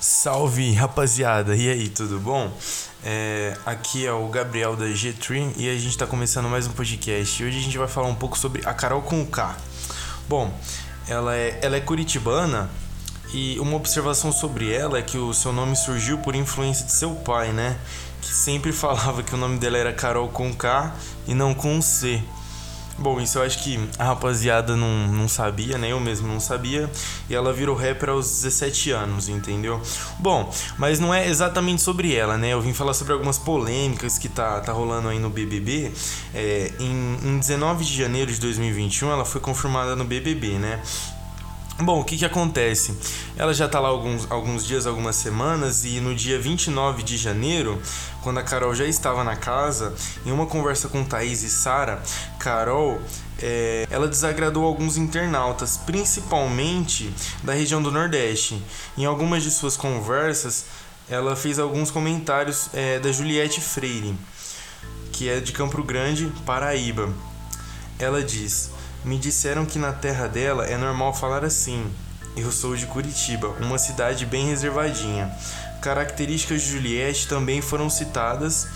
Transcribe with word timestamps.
Salve 0.00 0.72
rapaziada, 0.74 1.56
e 1.56 1.68
aí, 1.68 1.88
tudo 1.88 2.20
bom? 2.20 2.52
É, 3.02 3.56
aqui 3.66 4.06
é 4.06 4.12
o 4.12 4.28
Gabriel 4.28 4.76
da 4.76 4.84
G3 4.86 5.54
e 5.56 5.68
a 5.68 5.74
gente 5.74 5.88
está 5.88 6.06
começando 6.06 6.48
mais 6.48 6.68
um 6.68 6.70
podcast. 6.70 7.42
Hoje 7.42 7.58
a 7.58 7.60
gente 7.60 7.76
vai 7.76 7.88
falar 7.88 8.06
um 8.06 8.14
pouco 8.14 8.38
sobre 8.38 8.62
a 8.64 8.72
Carol 8.72 9.02
com 9.02 9.26
K. 9.26 9.56
Bom, 10.28 10.56
ela 11.08 11.34
é, 11.34 11.58
ela 11.62 11.76
é 11.76 11.80
curitibana 11.80 12.70
e 13.34 13.58
uma 13.58 13.74
observação 13.74 14.30
sobre 14.30 14.72
ela 14.72 14.98
é 14.98 15.02
que 15.02 15.18
o 15.18 15.34
seu 15.34 15.52
nome 15.52 15.74
surgiu 15.74 16.18
por 16.18 16.36
influência 16.36 16.86
de 16.86 16.92
seu 16.92 17.16
pai, 17.16 17.52
né? 17.52 17.76
Que 18.22 18.32
sempre 18.32 18.70
falava 18.72 19.24
que 19.24 19.34
o 19.34 19.36
nome 19.36 19.58
dela 19.58 19.78
era 19.78 19.92
Carol 19.92 20.28
com 20.28 20.54
K 20.54 20.94
e 21.26 21.34
não 21.34 21.52
com 21.52 21.82
C. 21.82 22.22
Bom, 22.98 23.20
isso 23.20 23.38
eu 23.38 23.42
acho 23.44 23.62
que 23.62 23.78
a 23.96 24.04
rapaziada 24.04 24.76
não, 24.76 25.06
não 25.06 25.28
sabia, 25.28 25.78
né? 25.78 25.92
Eu 25.92 26.00
mesmo 26.00 26.26
não 26.26 26.40
sabia. 26.40 26.90
E 27.30 27.34
ela 27.34 27.52
virou 27.52 27.76
rapper 27.76 28.10
aos 28.10 28.26
17 28.42 28.90
anos, 28.90 29.28
entendeu? 29.28 29.80
Bom, 30.18 30.52
mas 30.76 30.98
não 30.98 31.14
é 31.14 31.28
exatamente 31.28 31.80
sobre 31.80 32.14
ela, 32.14 32.36
né? 32.36 32.52
Eu 32.52 32.60
vim 32.60 32.74
falar 32.74 32.94
sobre 32.94 33.12
algumas 33.12 33.38
polêmicas 33.38 34.18
que 34.18 34.28
tá, 34.28 34.60
tá 34.60 34.72
rolando 34.72 35.08
aí 35.08 35.18
no 35.20 35.30
BBB. 35.30 35.92
É, 36.34 36.72
em, 36.80 37.18
em 37.22 37.38
19 37.38 37.84
de 37.84 37.96
janeiro 37.96 38.32
de 38.32 38.40
2021, 38.40 39.10
ela 39.12 39.24
foi 39.24 39.40
confirmada 39.40 39.94
no 39.94 40.04
BBB, 40.04 40.58
né? 40.58 40.82
Bom, 41.80 42.00
o 42.00 42.04
que 42.04 42.16
que 42.16 42.24
acontece? 42.24 42.92
Ela 43.36 43.54
já 43.54 43.68
tá 43.68 43.78
lá 43.78 43.88
alguns, 43.88 44.28
alguns 44.28 44.66
dias, 44.66 44.84
algumas 44.84 45.14
semanas, 45.14 45.84
e 45.84 46.00
no 46.00 46.12
dia 46.12 46.36
29 46.36 47.04
de 47.04 47.16
janeiro, 47.16 47.80
quando 48.20 48.38
a 48.38 48.42
Carol 48.42 48.74
já 48.74 48.84
estava 48.84 49.22
na 49.22 49.36
casa, 49.36 49.94
em 50.26 50.32
uma 50.32 50.44
conversa 50.44 50.88
com 50.88 51.04
Thaís 51.04 51.44
e 51.44 51.48
Sara, 51.48 52.02
Carol 52.40 53.00
é, 53.40 53.86
ela 53.90 54.08
desagradou 54.08 54.64
alguns 54.64 54.96
internautas, 54.96 55.76
principalmente 55.76 57.14
da 57.44 57.52
região 57.52 57.80
do 57.80 57.92
Nordeste. 57.92 58.60
Em 58.96 59.04
algumas 59.04 59.44
de 59.44 59.50
suas 59.52 59.76
conversas, 59.76 60.64
ela 61.08 61.36
fez 61.36 61.60
alguns 61.60 61.92
comentários 61.92 62.70
é, 62.74 62.98
da 62.98 63.12
Juliette 63.12 63.60
Freire, 63.60 64.16
que 65.12 65.28
é 65.28 65.38
de 65.38 65.52
Campo 65.52 65.80
Grande, 65.84 66.32
Paraíba. 66.44 67.08
Ela 68.00 68.20
diz. 68.20 68.77
Me 69.04 69.18
disseram 69.18 69.64
que 69.64 69.78
na 69.78 69.92
terra 69.92 70.26
dela 70.26 70.66
é 70.66 70.76
normal 70.76 71.14
falar 71.14 71.44
assim. 71.44 71.88
Eu 72.36 72.50
sou 72.52 72.76
de 72.76 72.86
Curitiba, 72.86 73.48
uma 73.60 73.78
cidade 73.78 74.26
bem 74.26 74.46
reservadinha. 74.46 75.30
Características 75.80 76.62
de 76.62 76.72
Juliette 76.72 77.28
também 77.28 77.60
foram 77.60 77.88
citadas, 77.88 78.66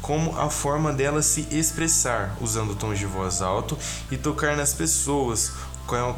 como 0.00 0.38
a 0.38 0.48
forma 0.48 0.92
dela 0.92 1.22
se 1.22 1.46
expressar, 1.50 2.36
usando 2.40 2.74
tons 2.74 2.98
de 2.98 3.06
voz 3.06 3.42
alto 3.42 3.76
e 4.10 4.16
tocar 4.16 4.56
nas 4.56 4.72
pessoas, 4.72 5.52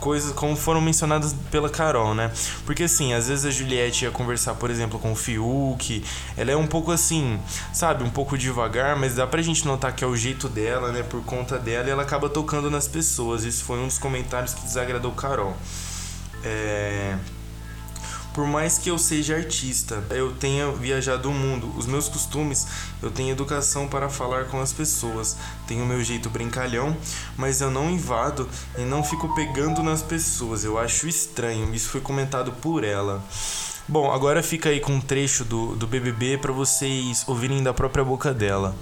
coisas 0.00 0.32
como 0.32 0.56
foram 0.56 0.80
mencionadas 0.80 1.34
pela 1.50 1.68
Carol, 1.68 2.14
né? 2.14 2.30
Porque 2.64 2.84
assim, 2.84 3.12
às 3.12 3.28
vezes 3.28 3.44
a 3.44 3.50
Juliette 3.50 4.04
ia 4.04 4.10
conversar, 4.10 4.54
por 4.54 4.70
exemplo, 4.70 4.98
com 4.98 5.12
o 5.12 5.16
Fiuk, 5.16 6.04
ela 6.36 6.50
é 6.50 6.56
um 6.56 6.66
pouco 6.66 6.92
assim, 6.92 7.38
sabe, 7.72 8.04
um 8.04 8.10
pouco 8.10 8.38
devagar, 8.38 8.96
mas 8.96 9.16
dá 9.16 9.26
pra 9.26 9.42
gente 9.42 9.66
notar 9.66 9.94
que 9.94 10.04
é 10.04 10.06
o 10.06 10.16
jeito 10.16 10.48
dela, 10.48 10.92
né? 10.92 11.02
Por 11.02 11.22
conta 11.24 11.58
dela, 11.58 11.88
e 11.88 11.90
ela 11.90 12.02
acaba 12.02 12.28
tocando 12.28 12.70
nas 12.70 12.86
pessoas. 12.86 13.44
Isso 13.44 13.64
foi 13.64 13.78
um 13.78 13.86
dos 13.86 13.98
comentários 13.98 14.54
que 14.54 14.62
desagradou 14.62 15.12
Carol. 15.12 15.56
É 16.44 17.16
por 18.36 18.46
mais 18.46 18.76
que 18.76 18.90
eu 18.90 18.98
seja 18.98 19.34
artista, 19.34 20.04
eu 20.10 20.30
tenha 20.30 20.70
viajado 20.70 21.30
o 21.30 21.32
mundo, 21.32 21.72
os 21.74 21.86
meus 21.86 22.06
costumes, 22.06 22.66
eu 23.02 23.10
tenho 23.10 23.30
educação 23.30 23.88
para 23.88 24.10
falar 24.10 24.44
com 24.48 24.60
as 24.60 24.74
pessoas, 24.74 25.38
tenho 25.66 25.82
o 25.82 25.86
meu 25.86 26.04
jeito 26.04 26.28
brincalhão, 26.28 26.94
mas 27.34 27.62
eu 27.62 27.70
não 27.70 27.90
invado 27.90 28.46
e 28.76 28.82
não 28.82 29.02
fico 29.02 29.34
pegando 29.34 29.82
nas 29.82 30.02
pessoas, 30.02 30.64
eu 30.64 30.78
acho 30.78 31.08
estranho, 31.08 31.74
isso 31.74 31.88
foi 31.88 32.02
comentado 32.02 32.52
por 32.52 32.84
ela. 32.84 33.24
Bom, 33.88 34.12
agora 34.12 34.42
fica 34.42 34.68
aí 34.68 34.80
com 34.80 34.92
um 34.92 35.00
trecho 35.00 35.42
do, 35.42 35.74
do 35.74 35.86
BBB 35.86 36.36
para 36.36 36.52
vocês 36.52 37.26
ouvirem 37.26 37.62
da 37.62 37.72
própria 37.72 38.04
boca 38.04 38.34
dela. 38.34 38.76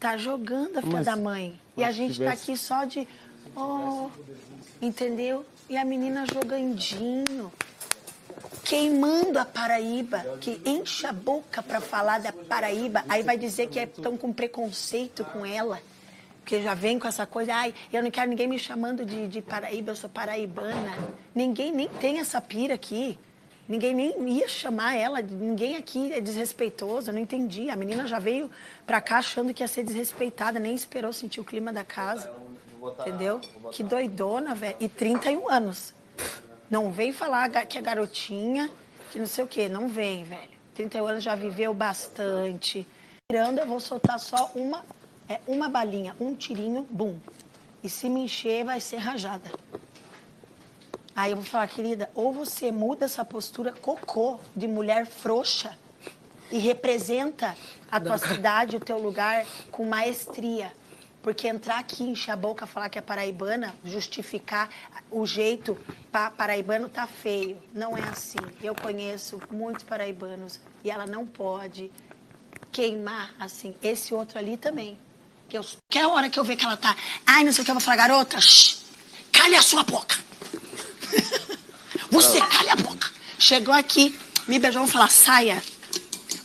Tá 0.00 0.16
jogando 0.16 0.78
a 0.78 0.80
filha 0.80 0.94
mas, 0.94 1.04
da 1.04 1.16
mãe. 1.16 1.60
E 1.76 1.84
a 1.84 1.92
gente 1.92 2.14
tivesse... 2.14 2.36
tá 2.36 2.42
aqui 2.42 2.56
só 2.56 2.84
de. 2.86 3.06
Oh, 3.54 4.08
entendeu? 4.80 5.44
E 5.68 5.76
a 5.76 5.84
menina 5.84 6.24
jogandinho 6.24 7.52
queimando 8.64 9.38
a 9.38 9.44
Paraíba, 9.44 10.24
que 10.40 10.60
enche 10.64 11.06
a 11.06 11.12
boca 11.12 11.62
para 11.62 11.80
falar 11.80 12.20
da 12.20 12.32
Paraíba, 12.32 13.04
aí 13.08 13.22
vai 13.22 13.36
dizer 13.36 13.68
que 13.68 13.78
estão 13.78 14.14
é, 14.14 14.18
com 14.18 14.32
preconceito 14.32 15.24
com 15.24 15.44
ela, 15.44 15.80
porque 16.40 16.60
já 16.60 16.74
vem 16.74 16.98
com 16.98 17.06
essa 17.06 17.26
coisa, 17.26 17.54
ai, 17.54 17.74
eu 17.92 18.02
não 18.02 18.10
quero 18.10 18.28
ninguém 18.28 18.48
me 18.48 18.58
chamando 18.58 19.04
de, 19.04 19.28
de 19.28 19.40
Paraíba, 19.40 19.92
eu 19.92 19.96
sou 19.96 20.10
paraibana. 20.10 20.98
Ninguém 21.34 21.72
nem 21.72 21.88
tem 21.88 22.18
essa 22.18 22.40
pira 22.40 22.74
aqui. 22.74 23.18
Ninguém 23.68 23.94
nem 23.94 24.28
ia 24.28 24.48
chamar 24.48 24.96
ela, 24.96 25.22
ninguém 25.22 25.76
aqui 25.76 26.12
é 26.12 26.20
desrespeitoso, 26.20 27.10
eu 27.10 27.14
não 27.14 27.20
entendi. 27.20 27.70
A 27.70 27.76
menina 27.76 28.06
já 28.08 28.18
veio 28.18 28.50
pra 28.84 29.00
cá 29.00 29.18
achando 29.18 29.54
que 29.54 29.62
ia 29.62 29.68
ser 29.68 29.84
desrespeitada, 29.84 30.58
nem 30.58 30.74
esperou 30.74 31.12
sentir 31.12 31.40
o 31.40 31.44
clima 31.44 31.72
da 31.72 31.84
casa. 31.84 32.30
Entendeu? 33.00 33.40
Que 33.70 33.84
doidona, 33.84 34.54
velho. 34.54 34.76
E 34.80 34.88
31 34.88 35.48
anos. 35.48 35.94
Não 36.72 36.90
vem 36.90 37.12
falar 37.12 37.50
que 37.66 37.76
é 37.76 37.82
garotinha, 37.82 38.70
que 39.10 39.18
não 39.18 39.26
sei 39.26 39.44
o 39.44 39.46
quê. 39.46 39.68
Não 39.68 39.88
vem, 39.88 40.24
velho. 40.24 40.48
31 40.74 41.06
anos 41.06 41.22
já 41.22 41.34
viveu 41.34 41.74
bastante. 41.74 42.88
Tirando, 43.30 43.58
eu 43.58 43.66
vou 43.66 43.78
soltar 43.78 44.18
só 44.18 44.50
uma, 44.54 44.82
é, 45.28 45.38
uma 45.46 45.68
balinha, 45.68 46.16
um 46.18 46.34
tirinho, 46.34 46.88
bum. 46.88 47.18
E 47.84 47.90
se 47.90 48.08
me 48.08 48.22
encher, 48.22 48.64
vai 48.64 48.80
ser 48.80 48.96
rajada. 48.96 49.50
Aí 51.14 51.32
eu 51.32 51.36
vou 51.36 51.44
falar, 51.44 51.68
querida, 51.68 52.10
ou 52.14 52.32
você 52.32 52.72
muda 52.72 53.04
essa 53.04 53.22
postura 53.22 53.70
cocô 53.70 54.40
de 54.56 54.66
mulher 54.66 55.04
frouxa 55.04 55.76
e 56.50 56.56
representa 56.56 57.54
a 57.90 58.00
tua 58.00 58.16
cidade, 58.16 58.78
o 58.78 58.80
teu 58.80 58.96
lugar 58.96 59.44
com 59.70 59.84
maestria. 59.84 60.72
Porque 61.22 61.46
entrar 61.46 61.78
aqui, 61.78 62.02
encher 62.02 62.32
a 62.32 62.36
boca, 62.36 62.66
falar 62.66 62.88
que 62.88 62.98
é 62.98 63.02
paraibana, 63.02 63.74
justificar 63.84 64.68
o 65.10 65.24
jeito 65.24 65.78
pa 66.10 66.30
paraibano 66.30 66.88
tá 66.88 67.06
feio. 67.06 67.62
Não 67.72 67.96
é 67.96 68.02
assim. 68.02 68.38
Eu 68.60 68.74
conheço 68.74 69.40
muitos 69.50 69.84
paraibanos 69.84 70.58
e 70.82 70.90
ela 70.90 71.06
não 71.06 71.24
pode 71.24 71.92
queimar 72.72 73.32
assim. 73.38 73.74
Esse 73.80 74.12
outro 74.12 74.38
ali 74.38 74.56
também. 74.56 74.98
Que 75.48 75.56
eu, 75.56 75.64
que 75.88 75.98
é 75.98 76.06
hora 76.06 76.28
que 76.28 76.40
eu 76.40 76.44
ver 76.44 76.56
que 76.56 76.64
ela 76.64 76.76
tá. 76.76 76.96
Ai, 77.24 77.44
não 77.44 77.52
sei 77.52 77.62
o 77.62 77.64
que, 77.64 77.70
eu 77.70 77.74
vou 77.74 77.82
falar, 77.82 77.96
garota, 77.96 78.40
shh, 78.40 78.78
calha 79.30 79.58
a 79.58 79.62
sua 79.62 79.84
boca. 79.84 80.18
Você 82.10 82.40
calha 82.40 82.72
a 82.72 82.76
boca. 82.76 83.10
Chegou 83.38 83.74
aqui, 83.74 84.18
me 84.48 84.58
beijou, 84.58 84.82
vou 84.82 84.90
falar, 84.90 85.08
saia. 85.08 85.62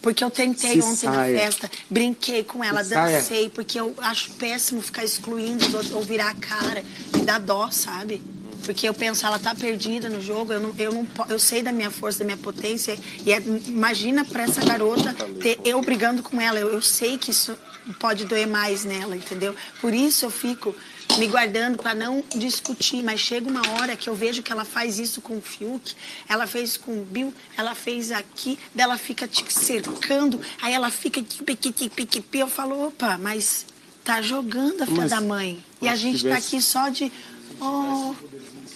Porque 0.07 0.23
eu 0.23 0.31
tentei 0.31 0.71
Se 0.71 0.81
ontem 0.81 0.95
saia. 0.95 1.33
na 1.33 1.39
festa, 1.41 1.69
brinquei 1.89 2.41
com 2.41 2.63
ela, 2.63 2.81
Se 2.81 2.91
dancei, 2.91 3.21
saia. 3.39 3.49
porque 3.49 3.77
eu 3.77 3.93
acho 3.97 4.31
péssimo 4.35 4.81
ficar 4.81 5.03
excluindo 5.03 5.65
ou 5.93 6.01
virar 6.01 6.29
a 6.29 6.33
cara. 6.33 6.81
Me 7.13 7.23
dá 7.23 7.37
dó, 7.37 7.69
sabe? 7.69 8.21
Porque 8.63 8.87
eu 8.87 8.93
penso, 8.93 9.25
ela 9.25 9.37
tá 9.37 9.53
perdida 9.53 10.07
no 10.07 10.21
jogo, 10.21 10.53
eu, 10.53 10.61
não, 10.61 10.73
eu, 10.79 10.93
não, 10.93 11.05
eu 11.27 11.37
sei 11.37 11.61
da 11.61 11.73
minha 11.73 11.91
força, 11.91 12.19
da 12.19 12.25
minha 12.25 12.37
potência. 12.37 12.97
E 13.25 13.33
é, 13.33 13.41
imagina 13.67 14.23
para 14.23 14.43
essa 14.43 14.63
garota 14.63 15.13
ter 15.41 15.59
eu 15.65 15.81
brigando 15.81 16.23
com 16.23 16.39
ela. 16.39 16.57
Eu, 16.57 16.69
eu 16.71 16.81
sei 16.81 17.17
que 17.17 17.31
isso 17.31 17.57
pode 17.99 18.23
doer 18.23 18.47
mais 18.47 18.85
nela, 18.85 19.13
entendeu? 19.13 19.53
Por 19.81 19.93
isso 19.93 20.23
eu 20.25 20.31
fico 20.31 20.73
me 21.17 21.27
guardando 21.27 21.77
para 21.77 21.95
não 21.95 22.23
discutir, 22.35 23.03
mas 23.03 23.19
chega 23.19 23.49
uma 23.49 23.61
hora 23.71 23.95
que 23.95 24.09
eu 24.09 24.15
vejo 24.15 24.43
que 24.43 24.51
ela 24.51 24.63
faz 24.63 24.99
isso 24.99 25.21
com 25.21 25.37
o 25.37 25.41
Fiuk, 25.41 25.95
ela 26.29 26.45
fez 26.45 26.77
com 26.77 27.01
o 27.01 27.05
Bill, 27.05 27.33
ela 27.57 27.73
fez 27.73 28.11
aqui, 28.11 28.59
dela 28.73 28.97
fica 28.97 29.27
te 29.27 29.43
cercando, 29.51 30.39
aí 30.61 30.73
ela 30.73 30.91
fica 30.91 31.19
aqui, 31.19 31.43
piqui, 31.43 31.89
piqui, 31.89 32.23
eu 32.33 32.47
falo, 32.47 32.87
opa, 32.87 33.17
mas 33.17 33.65
tá 34.03 34.21
jogando 34.21 34.83
a 34.83 34.85
filha 34.85 35.01
mas, 35.01 35.11
da 35.11 35.21
mãe. 35.21 35.63
E 35.81 35.89
a 35.89 35.95
gente 35.95 36.19
tivesse... 36.19 36.41
tá 36.41 36.47
aqui 36.47 36.61
só 36.61 36.89
de, 36.89 37.11
oh, 37.59 38.15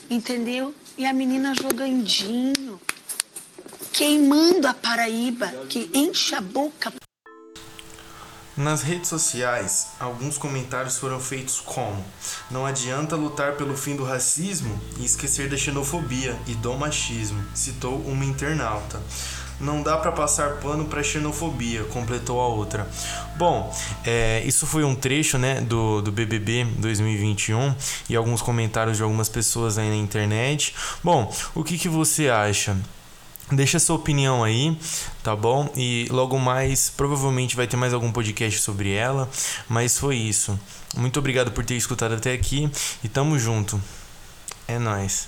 entendeu? 0.09 0.73
E 0.97 1.05
a 1.05 1.13
menina 1.13 1.53
jogandinho, 1.55 2.79
queimando 3.93 4.67
a 4.67 4.73
Paraíba, 4.73 5.47
que 5.69 5.89
enche 5.93 6.35
a 6.35 6.41
boca. 6.41 6.93
Nas 8.61 8.83
redes 8.83 9.09
sociais, 9.09 9.87
alguns 9.99 10.37
comentários 10.37 10.99
foram 10.99 11.19
feitos 11.19 11.59
como: 11.59 12.05
Não 12.51 12.63
adianta 12.63 13.15
lutar 13.15 13.53
pelo 13.53 13.75
fim 13.75 13.95
do 13.95 14.03
racismo 14.03 14.79
e 14.99 15.05
esquecer 15.05 15.49
da 15.49 15.57
xenofobia 15.57 16.37
e 16.45 16.53
do 16.53 16.75
machismo, 16.75 17.43
citou 17.55 17.97
uma 18.01 18.23
internauta. 18.23 19.01
Não 19.59 19.81
dá 19.81 19.97
para 19.97 20.11
passar 20.11 20.57
pano 20.57 20.85
para 20.85 21.01
xenofobia, 21.01 21.85
completou 21.85 22.39
a 22.39 22.47
outra. 22.47 22.87
Bom, 23.35 23.75
é, 24.05 24.43
isso 24.45 24.67
foi 24.67 24.83
um 24.83 24.93
trecho 24.93 25.39
né, 25.39 25.59
do, 25.61 25.99
do 26.01 26.11
BBB 26.11 26.65
2021 26.77 27.73
e 28.09 28.15
alguns 28.15 28.43
comentários 28.43 28.97
de 28.97 29.01
algumas 29.01 29.27
pessoas 29.27 29.79
aí 29.79 29.89
na 29.89 29.95
internet. 29.95 30.75
Bom, 31.03 31.33
o 31.55 31.63
que, 31.63 31.79
que 31.79 31.89
você 31.89 32.29
acha? 32.29 32.77
Deixa 33.51 33.79
sua 33.79 33.97
opinião 33.97 34.43
aí, 34.43 34.77
tá 35.21 35.35
bom? 35.35 35.69
E 35.75 36.07
logo 36.09 36.39
mais, 36.39 36.89
provavelmente 36.89 37.55
vai 37.55 37.67
ter 37.67 37.75
mais 37.75 37.93
algum 37.93 38.11
podcast 38.11 38.61
sobre 38.61 38.93
ela, 38.93 39.29
mas 39.67 39.97
foi 39.97 40.15
isso. 40.15 40.57
Muito 40.95 41.19
obrigado 41.19 41.51
por 41.51 41.65
ter 41.65 41.75
escutado 41.75 42.13
até 42.13 42.31
aqui 42.31 42.71
e 43.03 43.09
tamo 43.09 43.37
junto. 43.37 43.81
É 44.67 44.79
nós. 44.79 45.27